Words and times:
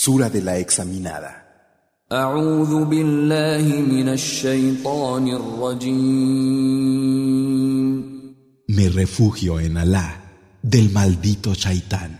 Sura 0.00 0.28
de 0.30 0.42
la 0.42 0.58
examinada. 0.58 1.46
أعوذ 2.12 2.84
بالله 2.84 3.82
من 3.82 4.08
الشيطان 4.08 5.28
الرجيم 5.28 6.76
Me 8.68 8.88
refugio 8.88 9.58
en 9.58 9.76
Alá 9.76 10.22
del 10.62 10.90
maldito 10.90 11.52
Shaitán. 11.54 12.18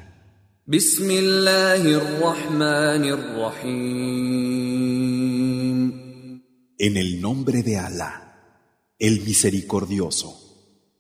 بسم 0.66 1.10
الله 1.10 1.82
الرحمن 1.86 3.04
الرحيم 3.04 4.66
En 6.78 6.96
el 6.96 7.20
nombre 7.20 7.62
de 7.62 7.78
Alá, 7.78 8.12
el 8.98 9.20
misericordioso, 9.24 10.34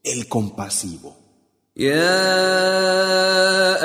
el 0.04 0.28
compasivo. 0.28 1.19
يا 1.77 2.25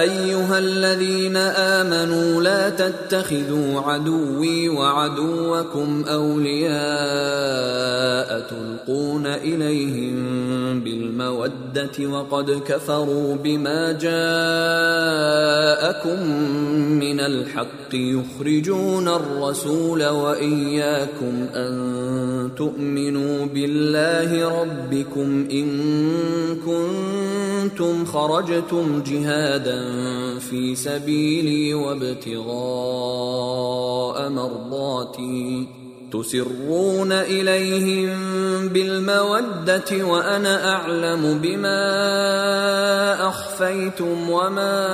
أيها 0.01 0.59
الذين 0.59 1.37
آمنوا 1.37 2.43
لا 2.43 2.71
تتخذوا 2.71 3.81
عدوي 3.81 4.69
وعدوكم 4.69 6.05
أولياء 6.09 6.77
تلقون 8.41 9.27
إليهم 9.27 10.36
بالمودة 10.81 12.07
وقد 12.09 12.51
كفروا 12.51 13.37
بما 13.37 13.93
جاءكم 13.93 14.17
من 16.99 17.21
الحق 17.21 17.95
يخرجون 17.95 19.09
الرسول 19.09 20.07
وإياكم 20.07 21.47
أن 21.55 22.51
تؤمنوا 22.57 23.47
بالله 23.47 24.61
ربكم 24.61 25.49
كنتم 26.67 27.07
كنتم 27.67 28.05
خرجتم 28.05 29.03
جهادا 29.03 29.81
في 30.39 30.75
سبيلي 30.75 31.75
وابتغاء 31.75 32.47
مرضاتي 34.31 35.67
تسرون 36.13 37.13
اليهم 37.13 38.69
بالموده 38.69 40.05
وأنا 40.05 40.73
اعلم 40.73 41.39
بما 41.39 41.83
اخفيتم 43.29 44.31
وما 44.31 44.87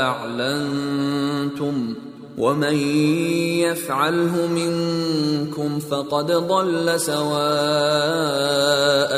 اعلنتم 0.00 1.94
ومن 2.38 2.74
يفعله 3.66 4.46
منكم 4.46 5.78
فقد 5.78 6.32
ضل 6.32 7.00
سواء 7.00 7.28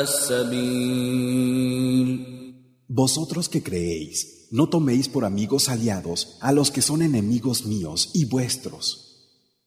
السبيل 0.01 1.51
Vosotros 2.93 3.47
que 3.47 3.63
creéis, 3.63 4.49
no 4.51 4.67
toméis 4.67 5.07
por 5.07 5.23
amigos 5.23 5.69
aliados 5.69 6.37
a 6.41 6.51
los 6.51 6.71
que 6.71 6.81
son 6.81 7.01
enemigos 7.01 7.65
míos 7.65 8.09
y 8.13 8.25
vuestros. 8.25 9.10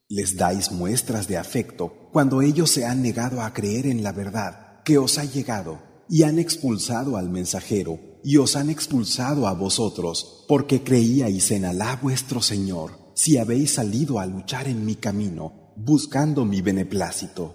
Les 0.08 0.36
dais 0.36 0.70
muestras 0.70 1.28
de 1.28 1.36
afecto 1.36 2.10
cuando 2.12 2.42
ellos 2.42 2.70
se 2.70 2.84
han 2.84 3.02
negado 3.02 3.40
a 3.40 3.52
creer 3.52 3.86
en 3.86 4.02
la 4.02 4.12
verdad 4.12 4.82
que 4.84 4.98
os 4.98 5.18
ha 5.18 5.24
llegado 5.24 5.82
y 6.08 6.22
han 6.24 6.38
expulsado 6.38 7.16
al 7.16 7.30
mensajero 7.30 7.98
y 8.22 8.36
os 8.36 8.56
han 8.56 8.68
expulsado 8.68 9.46
a 9.46 9.54
vosotros 9.54 10.44
porque 10.46 10.82
creíais 10.82 11.50
en 11.50 11.64
Alá 11.64 11.98
vuestro 12.02 12.42
Señor 12.42 13.12
si 13.14 13.38
habéis 13.38 13.74
salido 13.74 14.18
a 14.18 14.26
luchar 14.26 14.68
en 14.68 14.84
mi 14.84 14.96
camino 14.96 15.72
buscando 15.76 16.44
mi 16.44 16.60
beneplácito. 16.60 17.54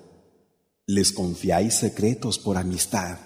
Les 0.87 1.11
confiáis 1.11 1.75
secretos 1.75 2.39
por 2.39 2.57
amistad 2.57 3.19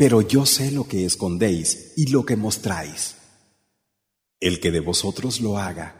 pero 0.00 0.22
yo 0.22 0.46
sé 0.46 0.70
lo 0.70 0.88
que 0.88 1.04
escondéis 1.04 1.92
y 1.94 2.06
lo 2.06 2.24
que 2.24 2.34
mostráis. 2.34 3.16
El 4.40 4.58
que 4.58 4.70
de 4.70 4.80
vosotros 4.80 5.42
lo 5.42 5.58
haga 5.58 5.99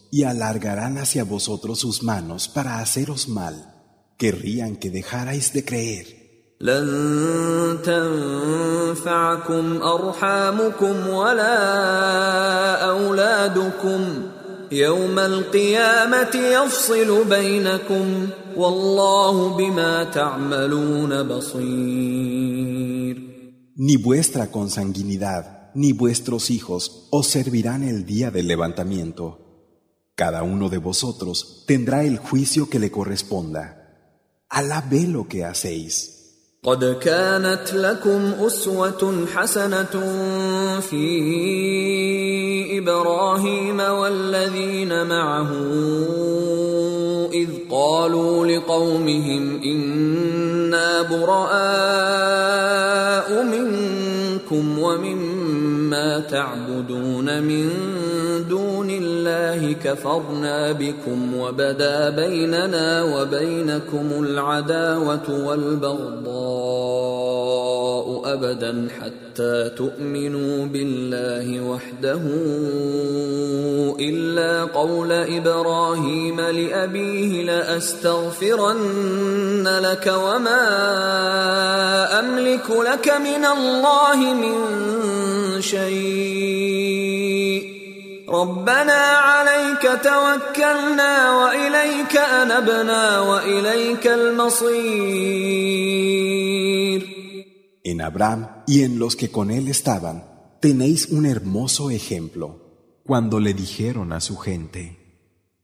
y 0.10 0.24
alargarán 0.24 0.98
hacia 0.98 1.24
vosotros 1.24 1.80
sus 1.80 2.02
manos 2.02 2.48
para 2.48 2.80
haceros 2.80 3.28
mal. 3.28 3.74
Querrían 4.16 4.76
que 4.76 4.90
dejarais 4.90 5.52
de 5.52 5.64
creer. 5.64 6.16
لن 6.60 7.78
تنفعكم 7.84 9.82
أرحامكم 9.82 11.08
ولا 11.08 11.58
أولادكم 12.88 14.22
يوم 14.72 15.18
القيامة 15.18 16.34
يفصل 16.34 17.24
بينكم 17.24 18.28
والله 18.56 19.56
بما 19.56 20.04
تعملون 20.04 21.22
بصير 21.22 23.26
Ni 23.78 23.98
vuestra 23.98 24.50
consanguinidad 24.50 25.70
ni 25.74 25.92
vuestros 25.92 26.50
hijos 26.50 27.08
os 27.10 27.26
servirán 27.26 27.82
el 27.82 28.06
día 28.06 28.30
del 28.30 28.48
levantamiento. 28.48 29.46
Cada 30.14 30.42
uno 30.42 30.68
de 30.70 30.78
vosotros 30.78 31.64
tendrá 31.66 32.02
el 32.02 32.16
juicio 32.18 32.70
que 32.70 32.78
le 32.78 32.90
corresponda. 32.90 33.64
Alá 34.48 34.80
ve 34.80 35.06
lo 35.06 35.28
que 35.28 35.44
hacéis. 35.44 36.16
قد 36.66 36.98
كانت 37.02 37.74
لكم 37.74 38.32
أسوة 38.46 39.26
حسنة 39.34 40.00
في 40.80 41.06
إبراهيم 42.78 43.80
والذين 43.80 45.06
معه 45.06 45.50
إذ 47.32 47.48
قالوا 47.70 48.46
لقومهم 48.46 49.62
إنا 49.62 51.02
براء 51.02 52.26
منكم 53.42 54.78
ومما 54.78 56.20
تعبدون 56.20 57.42
من 57.42 57.68
دون 57.68 57.99
الله 59.31 59.75
كفرنا 59.83 60.71
بكم 60.71 61.37
وبدا 61.39 62.09
بيننا 62.09 63.03
وبينكم 63.03 64.23
العداوة 64.23 65.45
والبغضاء 65.47 66.31
أبدا 68.25 68.87
حتى 69.01 69.69
تؤمنوا 69.69 70.65
بالله 70.65 71.61
وحده 71.69 72.21
إلا 73.99 74.63
قول 74.63 75.11
إبراهيم 75.11 76.41
لأبيه 76.41 77.43
لأستغفرن 77.43 78.87
لك 79.67 80.13
وما 80.25 80.59
أملك 82.19 82.69
لك 82.69 83.09
من 83.09 83.45
الله 83.45 84.33
من 84.33 84.57
شيء. 85.61 87.50
ربنا 88.30 89.02
عليك 89.28 89.82
توكلنا 89.82 91.32
وإليك 91.38 92.16
أنبنا 92.16 93.20
وإليك 93.20 94.06
المصير 94.06 95.56
En 97.84 98.00
Abraham 98.00 98.64
y 98.66 98.82
en 98.82 98.98
los 98.98 99.14
que 99.14 99.30
con 99.30 99.52
él 99.52 99.68
estaban, 99.68 100.24
tenéis 100.60 101.06
un 101.10 101.24
hermoso 101.24 101.90
ejemplo. 101.90 103.00
Cuando 103.04 103.38
le 103.38 103.54
dijeron 103.54 104.12
a 104.12 104.20
su 104.20 104.36
gente, 104.36 105.06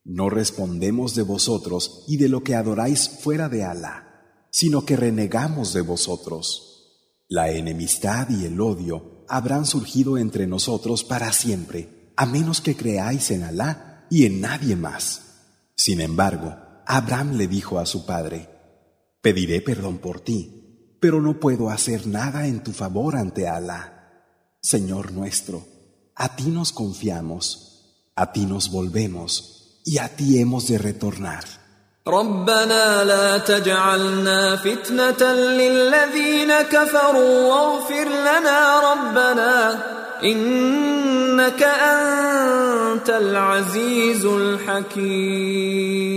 No 0.04 0.31
respondemos 0.31 1.16
de 1.16 1.22
vosotros 1.22 2.04
y 2.06 2.16
de 2.19 2.28
lo 2.28 2.44
que 2.44 2.54
adoráis 2.54 3.08
fuera 3.08 3.49
de 3.49 3.64
Alá, 3.64 4.46
sino 4.50 4.84
que 4.84 4.96
renegamos 4.96 5.73
de 5.73 5.81
vosotros. 5.81 7.26
La 7.29 7.50
enemistad 7.50 8.29
y 8.31 8.44
el 8.44 8.61
odio 8.61 9.25
habrán 9.29 9.64
surgido 9.64 10.19
entre 10.19 10.46
nosotros 10.46 11.02
para 11.05 11.32
siempre, 11.32 11.95
a 12.17 12.26
menos 12.26 12.61
que 12.61 12.76
creáis 12.76 13.31
en 13.31 13.43
Alá 13.43 14.06
y 14.11 14.26
en 14.26 14.40
nadie 14.40 14.76
más. 14.76 15.23
Sin 15.75 16.00
embargo, 16.00 16.56
Abraham 16.87 17.37
le 17.37 17.46
dijo 17.46 17.79
a 17.79 17.87
su 17.87 18.05
padre, 18.06 18.49
Pediré 19.20 19.61
perdón 19.61 19.99
por 19.99 20.20
ti, 20.20 20.96
pero 21.00 21.20
no 21.20 21.40
puedo 21.40 21.70
hacer 21.70 22.06
nada 22.06 22.46
en 22.46 22.62
tu 22.62 22.73
favor 22.73 23.17
ante 23.17 23.49
Alá. 23.49 24.11
Señor 24.61 25.12
nuestro, 25.12 25.67
a 26.14 26.37
ti 26.37 26.44
nos 26.44 26.73
confiamos, 26.73 27.94
a 28.14 28.32
ti 28.32 28.46
nos 28.46 28.70
volvemos 28.70 29.81
y 29.84 29.99
a 29.99 30.08
ti 30.14 30.38
hemos 30.38 30.69
de 30.69 30.79
retornar. 30.79 31.44
ربنا 32.08 33.05
لا 33.05 33.38
تجعلنا 33.38 34.56
فتنة 34.56 35.32
للذين 35.32 36.62
كفروا 36.62 37.46
واغفر 37.46 38.08
لنا 38.08 38.81
ربنا 38.93 39.82
إنك 40.23 41.62
أنت 41.62 43.11
العزيز 43.11 44.25
الحكيم 44.25 46.12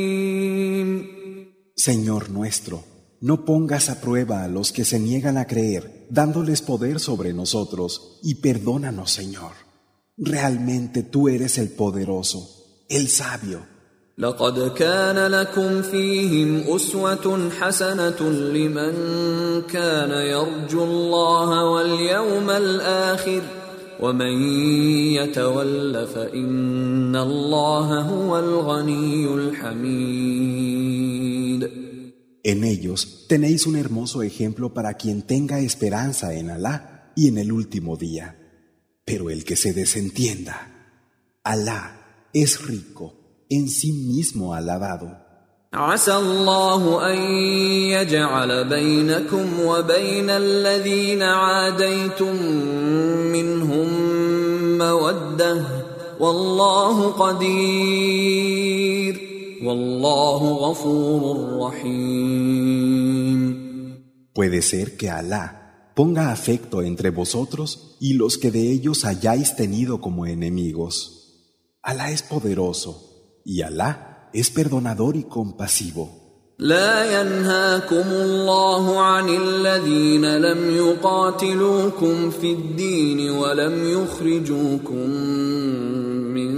Señor 1.78 2.30
nuestro, 2.32 2.84
no 3.22 3.46
pongas 3.46 3.90
a 3.90 4.02
prueba 4.02 4.44
a 4.44 4.48
los 4.48 4.72
que 4.72 4.86
se 4.86 4.98
niegan 5.00 5.38
a 5.38 5.46
creer, 5.46 6.08
dándoles 6.10 6.62
poder 6.62 7.00
sobre 7.00 7.32
nosotros, 7.34 8.20
y 8.24 8.36
perdónanos, 8.36 9.12
Señor. 9.12 9.52
Realmente 10.18 11.04
tú 11.04 11.28
eres 11.30 11.58
el 11.58 11.70
poderoso, 11.70 12.40
el 12.90 13.08
sabio. 13.10 13.62
لقد 14.18 14.74
كان 14.74 15.28
لكم 15.28 15.82
فيهم 15.82 16.76
أسوة 16.76 17.50
حسنة 17.60 18.22
لمن 18.30 18.94
كان 19.62 20.12
يرجو 20.12 20.84
الله 20.84 21.66
واليوم 21.66 22.50
الآخر 22.50 23.42
en 32.43 32.65
ellos 32.65 33.27
tenéis 33.29 33.67
un 33.67 33.77
hermoso 33.77 34.23
ejemplo 34.23 34.73
para 34.73 34.95
quien 34.95 35.21
tenga 35.21 35.61
esperanza 35.61 36.33
en 36.33 36.49
Alá 36.49 37.13
y 37.15 37.29
en 37.29 37.37
el 37.37 37.53
último 37.53 37.99
día. 37.99 38.39
Pero 39.05 39.29
el 39.29 39.45
que 39.45 39.57
se 39.57 39.75
desentienda, 39.75 40.97
Alá 41.45 42.29
es 42.33 42.67
rico, 42.67 43.45
en 43.51 43.69
sí 43.69 43.93
mismo 43.93 44.55
alabado. 44.55 45.30
عسى 45.76 46.16
الله 46.16 47.12
أن 47.12 47.18
يجعل 47.92 48.70
بينكم 48.70 49.60
وبين 49.60 50.30
الذين 50.30 51.22
عاديتم 51.22 52.44
منهم 53.32 53.88
مودة 54.78 55.66
والله 56.20 57.12
قدير 57.12 58.36
والله 59.64 60.54
غفور 60.54 61.22
رحيم 61.60 63.06
Puede 64.34 64.62
ser 64.62 64.98
que 64.98 65.10
Alá 65.10 65.92
ponga 65.96 66.32
afecto 66.32 66.82
entre 66.82 67.10
vosotros 67.10 67.96
y 68.02 68.16
los 68.16 68.38
que 68.38 68.52
de 68.52 68.70
ellos 68.70 69.06
hayáis 69.06 69.56
tenido 69.56 70.02
como 70.02 70.26
enemigos. 70.26 70.96
Alá 71.82 72.12
es 72.12 72.22
poderoso 72.22 73.42
y 73.46 73.62
Alá 73.62 74.09
es 74.33 74.51
perdonador 74.51 75.17
y 75.17 75.25
compasivo. 75.25 76.21
لا 76.61 77.21
ينهاكم 77.21 78.09
الله 78.13 79.01
عن 79.01 79.29
الذين 79.29 80.37
لم 80.37 80.77
يقاتلوكم 80.77 82.31
في 82.31 82.53
الدين 82.53 83.31
ولم 83.31 83.89
يخرجوكم 83.89 85.11
من 86.37 86.51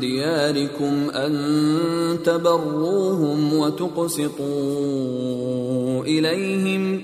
دياركم 0.00 1.10
أن 1.10 2.18
تبروهم 2.24 3.54
وتقسطوا 3.54 4.44
إليهم 6.04 7.00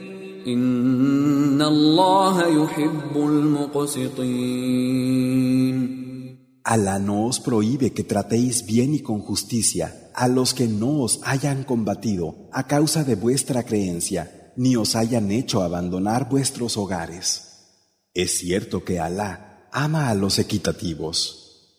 إن 0.47 1.63
الله 1.63 2.47
يحب 2.47 3.17
المقسطين 3.17 4.43
Alá 6.65 7.01
no 7.01 7.27
os 7.27 7.41
prohíbe 7.41 7.93
que 7.93 8.05
tratéis 8.05 8.65
bien 8.65 8.95
y 8.95 9.01
con 9.01 9.21
justicia 9.21 10.11
a 10.15 10.29
los 10.29 10.55
que 10.55 10.69
no 10.69 11.03
os 11.03 11.21
hayan 11.25 11.65
combatido 11.65 12.49
a 12.53 12.67
causa 12.67 13.03
de 13.03 13.17
vuestra 13.17 13.65
creencia, 13.65 14.53
ni 14.57 14.77
os 14.77 14.95
hayan 14.95 15.33
hecho 15.33 15.63
abandonar 15.63 16.29
vuestros 16.29 16.77
hogares. 16.77 17.49
Es 18.15 18.39
cierto 18.39 18.85
que 18.85 19.01
Alá 19.01 19.69
ama 19.73 20.09
a 20.09 20.15
los 20.15 20.39
equitativos. 20.39 21.79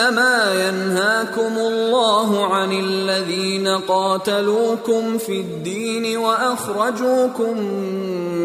إنما 0.00 0.68
ينهاكم 0.68 1.58
الله 1.58 2.46
عن 2.46 2.72
الذين 2.72 3.68
قاتلوكم 3.68 5.18
في 5.18 5.40
الدين 5.40 6.16
وأخرجوكم 6.16 7.58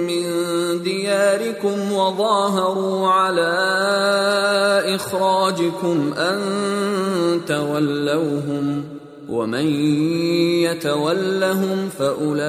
من 0.08 0.24
دياركم 0.84 1.92
وظاهروا 1.92 3.08
على 3.08 3.56
إخراجكم 4.96 6.14
أن 6.14 6.42
تولوهم 7.48 8.84
ومن 9.30 9.66
يتولهم 10.64 11.90
فأولئك 11.90 12.42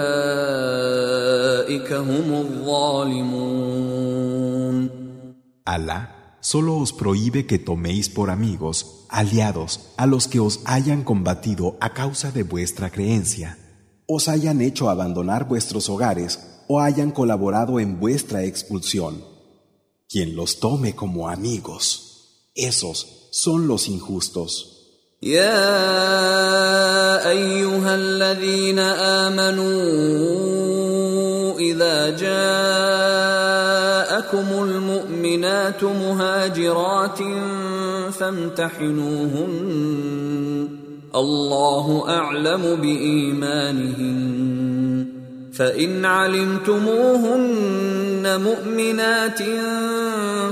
هم 1.93 2.33
الظالمون. 2.45 3.77
Alá 5.67 6.16
solo 6.46 6.78
os 6.78 6.92
prohíbe 6.92 7.46
que 7.46 7.60
toméis 7.60 8.10
por 8.10 8.30
amigos, 8.30 9.06
aliados, 9.10 9.92
a 9.98 10.06
los 10.06 10.28
que 10.28 10.40
os 10.40 10.62
hayan 10.66 11.04
combatido 11.04 11.78
a 11.80 11.94
causa 11.94 12.32
de 12.32 12.44
vuestra 12.44 12.90
creencia, 12.90 13.58
os 14.08 14.28
hayan 14.28 14.62
hecho 14.62 14.90
abandonar 14.90 15.48
vuestros 15.48 15.90
hogares 15.90 16.40
o 16.68 16.82
hayan 16.82 17.12
colaborado 17.12 17.80
en 17.80 18.00
vuestra 18.00 18.44
expulsión. 18.44 19.24
Quien 20.10 20.36
los 20.36 20.60
tome 20.60 20.96
como 20.96 21.30
amigos, 21.30 22.50
esos 22.56 23.30
son 23.32 23.68
los 23.68 23.88
injustos. 23.88 24.72
يا 25.24 25.70
ايها 27.30 27.96
الذين 27.96 28.80
امنوا 29.30 29.70
اذا 31.60 32.10
جاءكم 34.33 34.63
المؤمنات 34.63 35.85
مهاجرات 35.85 37.19
فامتحنوهن. 38.13 39.57
الله 41.15 42.05
أعلم 42.09 42.79
بإيمانهن. 42.83 44.37
فإن 45.55 46.05
علمتموهن 46.05 47.61
مؤمنات 48.41 49.39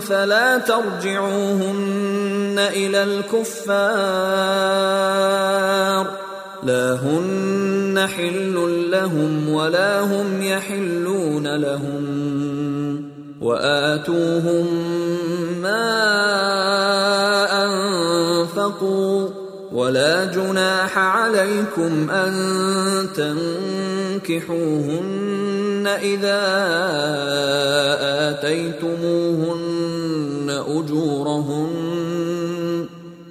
فلا 0.02 0.58
ترجعوهن 0.58 2.54
إلى 2.58 3.02
الكفار. 3.02 3.84
لا 6.62 6.92
هن 6.92 8.06
حل 8.16 8.86
لهم 8.90 9.48
ولا 9.48 10.00
هم 10.00 10.42
يحلون 10.42 11.56
لهم. 11.56 13.13
وآتوهم 13.44 14.66
ما 15.60 15.84
أنفقوا 17.64 19.28
ولا 19.72 20.24
جناح 20.24 20.98
عليكم 20.98 22.10
أن 22.10 22.32
تنكحوهن 24.24 25.04
إذا 26.02 26.40
آتيتموهن 28.30 29.84
أجورهن 30.66 32.33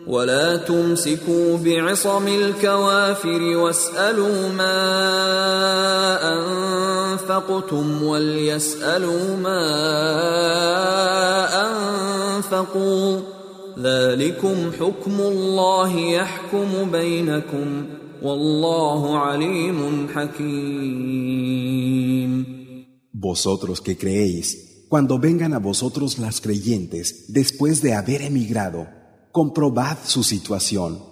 ولا 0.07 0.57
تمسكوا 0.57 1.59
بعصم 1.59 2.29
الكوافر 2.29 3.57
واسالوا 3.57 4.49
ما 4.49 4.79
انفقتم 6.33 8.03
وليسالوا 8.03 9.37
ما 9.37 9.65
انفقوا 12.37 13.21
ذلكم 13.79 14.73
حكم 14.81 15.21
الله 15.21 16.00
يحكم 16.00 16.91
بينكم 16.93 17.87
والله 18.23 19.19
عليم 19.19 20.09
حكيم 20.15 21.59
Vosotros 23.21 23.81
que 23.81 23.97
creéis, 23.99 24.47
cuando 24.88 25.19
vengan 25.19 25.53
a 25.53 25.59
vosotros 25.59 26.19
las 26.21 26.41
creyentes 26.41 27.25
después 27.29 27.83
de 27.83 27.95
haber 27.95 28.23
emigrado, 28.23 28.87
comprobad 29.34 29.98
su 30.06 30.24
situación. 30.24 31.04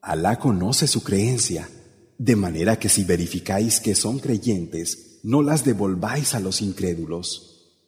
Alá 0.00 0.38
conoce 0.38 0.86
su 0.86 1.02
creencia, 1.02 1.68
de 2.16 2.36
manera 2.36 2.78
que 2.78 2.88
si 2.88 3.02
verificáis 3.02 3.80
que 3.80 3.96
son 3.96 4.20
creyentes, 4.20 5.18
no 5.24 5.42
las 5.42 5.64
devolváis 5.64 6.36
a 6.36 6.40
los 6.40 6.62
incrédulos. 6.62 7.82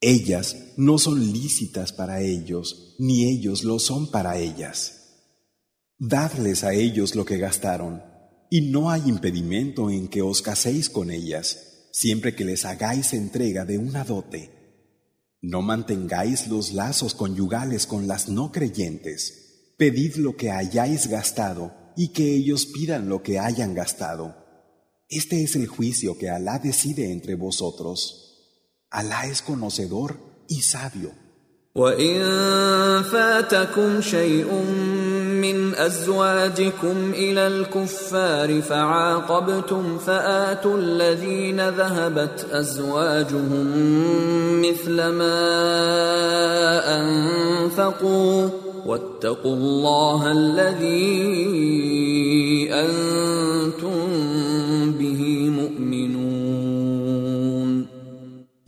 Ellas 0.00 0.74
no 0.76 0.98
son 0.98 1.32
lícitas 1.32 1.92
para 1.92 2.20
ellos, 2.20 2.94
ni 3.00 3.24
ellos 3.24 3.64
lo 3.64 3.80
son 3.80 4.12
para 4.12 4.38
ellas. 4.38 4.92
Dadles 5.98 6.62
a 6.62 6.74
ellos 6.74 7.16
lo 7.16 7.24
que 7.24 7.38
gastaron, 7.38 8.04
y 8.48 8.70
no 8.70 8.90
hay 8.90 9.08
impedimento 9.08 9.90
en 9.90 10.06
que 10.06 10.22
os 10.22 10.40
caséis 10.40 10.88
con 10.88 11.10
ellas, 11.10 11.88
siempre 11.90 12.36
que 12.36 12.44
les 12.44 12.64
hagáis 12.64 13.12
entrega 13.12 13.64
de 13.64 13.78
una 13.78 14.04
dote. 14.04 14.55
No 15.40 15.62
mantengáis 15.62 16.48
los 16.48 16.72
lazos 16.72 17.14
conyugales 17.14 17.86
con 17.86 18.08
las 18.08 18.28
no 18.28 18.52
creyentes. 18.52 19.74
Pedid 19.76 20.16
lo 20.16 20.36
que 20.36 20.50
hayáis 20.50 21.08
gastado 21.08 21.74
y 21.96 22.08
que 22.08 22.34
ellos 22.34 22.66
pidan 22.66 23.08
lo 23.08 23.22
que 23.22 23.38
hayan 23.38 23.74
gastado. 23.74 24.34
Este 25.08 25.42
es 25.42 25.54
el 25.54 25.66
juicio 25.66 26.18
que 26.18 26.30
Alá 26.30 26.58
decide 26.58 27.12
entre 27.12 27.34
vosotros. 27.34 28.26
Alá 28.90 29.26
es 29.26 29.42
conocedor 29.42 30.18
y 30.48 30.62
sabio. 30.62 31.12
من 35.40 35.74
أزواجكم 35.74 37.12
إلى 37.14 37.46
الكفار 37.46 38.62
فعاقبتم 38.62 39.98
فآتوا 39.98 40.78
الذين 40.78 41.68
ذهبت 41.68 42.46
أزواجهم 42.50 43.66
مثل 44.62 44.96
ما 44.96 45.40
أنفقوا 47.00 48.48
واتقوا 48.86 49.54
الله 49.56 50.32
الذي 50.32 51.08
أنتم 52.72 53.98
به 54.92 55.50
مؤمنون. 55.50 56.16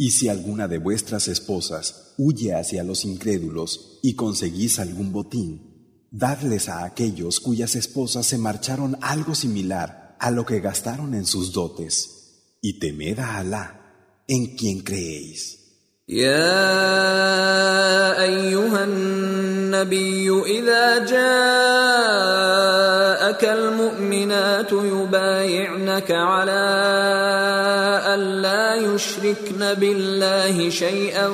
Y 0.01 0.11
si 0.11 0.29
alguna 0.29 0.69
de 0.69 0.79
vuestras 0.79 1.27
esposas 1.27 2.15
huye 2.19 2.55
hacia 2.55 2.85
los 2.85 3.05
incrédulos 3.05 3.99
y 4.01 4.15
conseguís 4.15 4.79
algún 4.79 5.13
botín, 5.13 5.68
dadles 6.11 6.69
a 6.69 6.85
aquellos 6.85 7.41
cuyas 7.41 7.75
esposas 7.77 8.27
se 8.27 8.38
marcharon 8.38 8.97
algo 9.00 9.35
similar 9.35 10.17
a 10.19 10.31
lo 10.31 10.45
que 10.47 10.61
gastaron 10.61 11.15
en 11.15 11.27
sus 11.27 11.53
dotes, 11.53 12.45
y 12.61 12.79
temed 12.79 13.19
a 13.19 13.38
Alá, 13.38 13.81
en 14.27 14.57
quien 14.57 14.81
creéis. 14.81 15.59
النبي 19.69 20.43
إذا 20.47 20.99
جاءك 20.99 21.19
المؤمنات 23.45 24.73
يبايعنك 24.73 26.11
على 26.11 26.69
أن 28.15 28.21
لا 28.43 28.75
يشركن 28.75 29.75
بالله 29.81 30.71
شيئا 30.71 31.27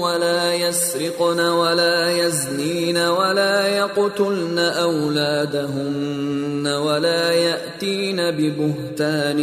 ولا 0.00 0.54
يسرقن 0.54 1.40
ولا 1.40 2.26
يزنين 2.26 2.98
ولا 2.98 3.68
يقتلن 3.68 4.58
أولادهن 4.58 6.66
ولا 6.66 7.32
يأتين 7.32 8.30
ببهتان 8.30 9.38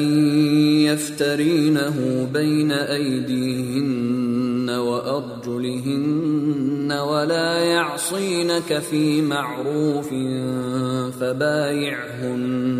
يفترينه 0.85 2.27
بين 2.33 2.71
أيديهن 2.71 4.32
وأرجلهن 4.69 6.43
ولا 6.91 7.59
يعصينك 7.59 8.79
في 8.79 9.21
معروف 9.21 10.09
فبايعهن 11.19 12.73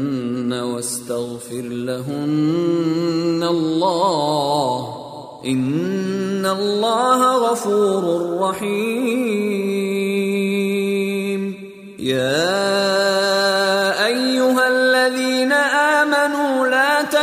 واستغفر 0.54 1.62
لهن 1.62 3.44
الله 3.50 5.04
إن 5.46 6.46
الله 6.46 7.52
غفور 7.52 8.40
رحيم. 8.40 9.84
يا 12.00 13.13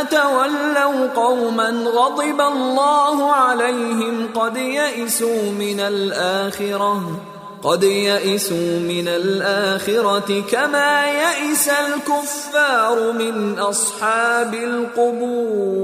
تتولوا 0.00 1.06
قوما 1.06 1.68
غضب 1.70 2.40
الله 2.40 3.32
عليهم 3.32 4.28
قد 4.34 4.56
يئسوا 4.56 5.50
من 5.50 5.80
الاخره 5.80 7.20
قد 7.62 7.82
يئسوا 7.82 8.78
من 8.78 9.08
الاخره 9.08 10.40
كما 10.50 11.06
يئس 11.06 11.68
الكفار 11.68 13.12
من 13.12 13.58
اصحاب 13.58 14.54
القبور 14.54 15.76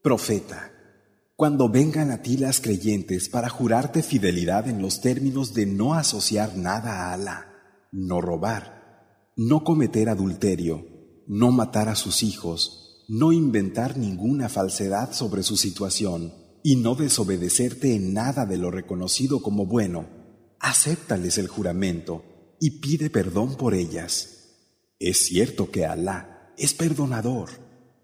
Profeta, 0.00 0.70
cuando 1.36 1.68
vengan 1.68 2.10
a 2.12 2.22
ti 2.22 2.38
las 2.38 2.60
creyentes 2.60 3.28
para 3.28 3.48
jurarte 3.50 4.02
fidelidad 4.02 4.68
en 4.68 4.80
los 4.80 5.00
términos 5.02 5.52
de 5.52 5.66
no 5.66 5.94
asociar 5.94 6.56
nada 6.56 6.92
a 6.92 7.12
Alá, 7.12 7.38
no 7.92 8.20
robar, 8.22 8.78
no 9.38 9.62
cometer 9.62 10.08
adulterio, 10.08 10.84
no 11.27 11.51
matar 11.51 11.89
a 11.89 11.95
sus 11.95 12.23
hijos, 12.23 13.03
no 13.07 13.31
inventar 13.31 13.97
ninguna 13.97 14.49
falsedad 14.49 15.13
sobre 15.13 15.43
su 15.43 15.57
situación 15.57 16.33
y 16.63 16.77
no 16.77 16.95
desobedecerte 16.95 17.95
en 17.95 18.13
nada 18.13 18.45
de 18.45 18.57
lo 18.57 18.71
reconocido 18.71 19.41
como 19.41 19.65
bueno, 19.65 20.07
acéptales 20.59 21.37
el 21.37 21.47
juramento 21.47 22.23
y 22.59 22.79
pide 22.79 23.09
perdón 23.09 23.55
por 23.55 23.73
ellas. 23.73 24.29
Es 24.99 25.25
cierto 25.25 25.69
que 25.69 25.85
Alá 25.85 26.53
es 26.57 26.73
perdonador, 26.73 27.49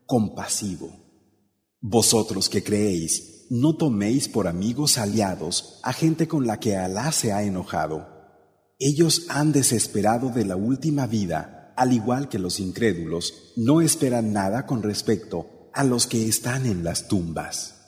compasivo. 0.05 0.91
Vosotros 1.79 2.49
que 2.49 2.63
creéis, 2.63 3.45
no 3.49 3.77
toméis 3.77 4.27
por 4.27 4.47
amigos 4.47 4.97
aliados 4.97 5.79
a 5.83 5.93
gente 5.93 6.27
con 6.27 6.45
la 6.45 6.59
que 6.59 6.75
Alá 6.75 7.11
se 7.13 7.31
ha 7.31 7.43
enojado. 7.43 8.07
Ellos 8.77 9.27
han 9.29 9.53
desesperado 9.53 10.29
de 10.29 10.45
la 10.45 10.55
última 10.55 11.07
vida, 11.07 11.58
al 11.79 11.93
igual 11.93 12.27
que 12.27 12.39
los 12.39 12.59
incrédulos, 12.59 13.53
no 13.55 13.79
esperan 13.79 14.33
nada 14.33 14.65
con 14.65 14.83
respecto 14.83 15.69
a 15.73 15.85
los 15.85 16.07
que 16.07 16.27
están 16.27 16.65
en 16.65 16.83
las 16.83 17.07
tumbas. 17.07 17.78